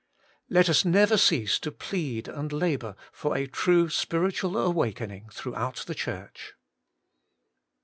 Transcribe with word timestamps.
3. 0.47 0.55
Let 0.55 0.67
us 0.67 0.83
never 0.83 1.15
cease 1.15 1.59
to 1.59 1.71
plead 1.71 2.27
and 2.27 2.51
labour 2.51 2.95
for 3.11 3.37
a 3.37 3.45
true 3.45 3.87
spiritual 3.87 4.57
awakening 4.57 5.29
throughout 5.31 5.83
the 5.85 5.93
Church. 5.93 6.55